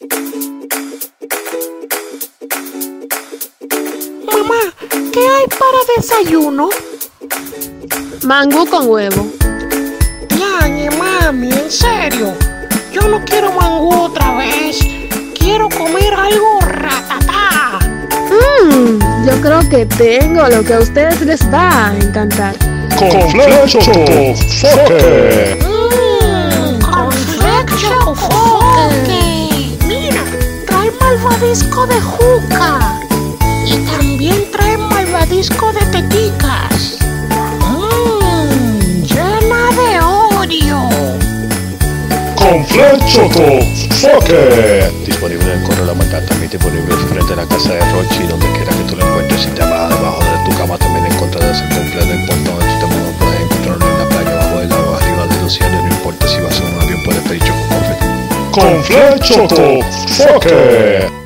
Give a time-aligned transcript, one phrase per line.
[0.00, 0.16] Mamá,
[5.12, 6.70] ¿qué hay para desayuno?
[8.24, 9.30] Mangú con huevo.
[10.38, 12.34] Ñañe, mami, en serio.
[12.90, 14.78] Yo no quiero mangú otra vez.
[15.38, 17.78] Quiero comer algo ratatá.
[18.30, 22.56] Mmm, yo creo que tengo lo que a ustedes les va a encantar.
[22.96, 24.34] Conflecho Foque.
[25.62, 25.69] Mmm,
[31.20, 33.00] trae malvadisco de juca.
[33.66, 36.98] Y también trae malvadisco de teticas.
[37.60, 40.88] Mmm, llena de Oreo.
[42.36, 43.28] Conflecho
[43.90, 44.90] Foque.
[45.06, 48.72] Disponible en Correo La Maldad, también disponible frente a la casa de Rochi, donde quiera
[48.72, 49.42] que tú lo encuentres.
[49.42, 52.06] Si te vas debajo de tu cama, también encontrarás el completo.
[52.06, 55.26] No importa donde tú te muevas, puedes encontrarlo en la playa, abajo del agua, arriba
[55.26, 55.84] de los cielos.
[55.84, 57.70] No importa si vas en un avión, puedes pedir choco
[58.52, 61.19] Conflecho Foque.